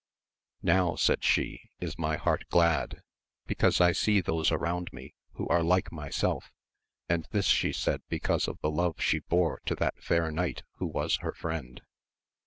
[0.63, 3.03] Now, said she, is my heart glad,
[3.45, 6.51] because I see those around me who are like my self,
[7.07, 10.87] and this she said because of the love she bore to that fair knight who
[10.87, 11.83] was her friend.